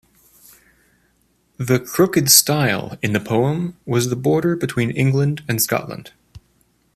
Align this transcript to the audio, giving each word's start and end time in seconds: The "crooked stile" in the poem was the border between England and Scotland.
The 1.57 1.79
"crooked 1.79 2.31
stile" 2.31 2.97
in 3.03 3.13
the 3.13 3.19
poem 3.19 3.77
was 3.85 4.09
the 4.09 4.15
border 4.15 4.55
between 4.55 4.89
England 4.89 5.43
and 5.47 5.61
Scotland. 5.61 6.11